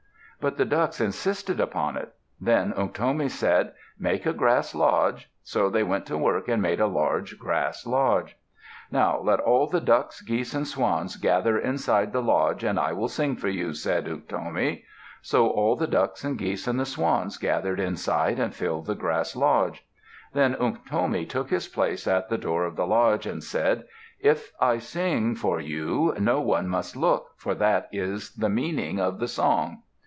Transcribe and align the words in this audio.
But 0.43 0.57
the 0.57 0.65
ducks 0.65 0.99
insisted 0.99 1.59
upon 1.59 1.97
it. 1.97 2.15
Then 2.39 2.73
Unktomi 2.75 3.29
said, 3.29 3.73
"Make 3.99 4.25
a 4.25 4.33
grass 4.33 4.73
lodge." 4.73 5.29
So 5.43 5.69
they 5.69 5.83
went 5.83 6.07
to 6.07 6.17
work 6.17 6.47
and 6.47 6.59
made 6.59 6.79
a 6.79 6.87
large 6.87 7.37
grass 7.37 7.85
lodge. 7.85 8.35
"Now, 8.89 9.19
let 9.19 9.39
all 9.39 9.67
the 9.67 9.79
ducks, 9.79 10.19
geese, 10.23 10.55
and 10.55 10.67
swans 10.67 11.17
gather 11.17 11.59
inside 11.59 12.11
the 12.11 12.23
lodge 12.23 12.63
and 12.63 12.79
I 12.79 12.91
will 12.91 13.07
sing 13.07 13.35
for 13.35 13.49
you," 13.49 13.75
said 13.75 14.07
Unktomi. 14.07 14.83
So 15.21 15.47
all 15.47 15.75
the 15.75 15.85
ducks 15.85 16.23
and 16.23 16.39
the 16.39 16.43
geese 16.43 16.67
and 16.67 16.79
the 16.79 16.85
swans 16.87 17.37
gathered 17.37 17.79
inside 17.79 18.39
and 18.39 18.51
filled 18.51 18.87
the 18.87 18.95
grass 18.95 19.35
lodge. 19.35 19.85
Then 20.33 20.55
Unktomi 20.55 21.27
took 21.29 21.51
his 21.51 21.67
place 21.67 22.07
at 22.07 22.29
the 22.29 22.39
door 22.39 22.65
of 22.65 22.75
the 22.75 22.87
lodge 22.87 23.27
and 23.27 23.43
said, 23.43 23.85
"If 24.19 24.53
I 24.59 24.79
sing 24.79 25.35
for 25.35 25.59
you, 25.59 26.15
no 26.17 26.41
one 26.41 26.67
must 26.67 26.95
look, 26.95 27.27
for 27.37 27.53
that 27.53 27.89
is 27.91 28.33
the 28.33 28.49
meaning 28.49 28.99
of 28.99 29.19
the 29.19 29.27
song." 29.27 29.83